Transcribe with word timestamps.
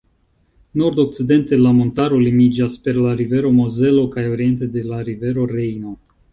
Nordokcidente 0.81 1.59
la 1.65 1.73
montaro 1.81 2.23
limiĝas 2.23 2.79
per 2.87 2.99
la 3.09 3.13
rivero 3.21 3.53
Mozelo 3.61 4.09
kaj 4.17 4.27
oriente 4.35 4.73
de 4.79 4.87
la 4.93 5.07
rivero 5.13 5.49
Rejno. 5.57 5.97